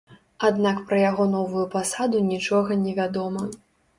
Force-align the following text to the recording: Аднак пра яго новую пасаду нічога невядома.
Аднак 0.47 0.79
пра 0.91 0.97
яго 1.09 1.27
новую 1.33 1.65
пасаду 1.75 2.21
нічога 2.31 2.79
невядома. 2.87 3.43